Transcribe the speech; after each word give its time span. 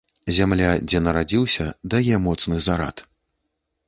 Зямля, 0.35 0.69
дзе 0.87 1.01
нарадзіўся, 1.07 1.67
дае 1.95 2.15
моцны 2.23 2.57
зарад. 2.69 3.05